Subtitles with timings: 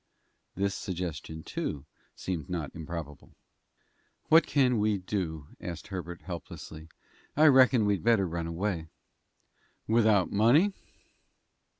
[0.55, 3.35] This suggestion, too, seemed not improbable.
[4.29, 6.87] "What can we do?" asked Herbert, helplessly.
[7.37, 8.87] "I reckon we'd better run away."
[9.87, 10.73] "Without money?"